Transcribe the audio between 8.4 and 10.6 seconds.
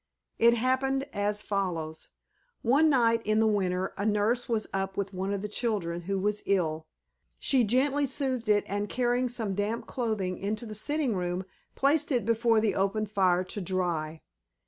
it and carrying some damp clothing